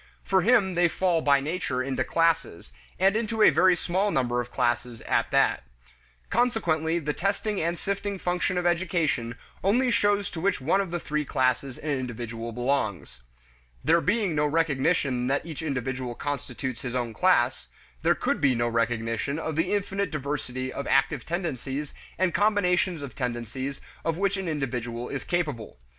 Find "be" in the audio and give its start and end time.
18.41-18.55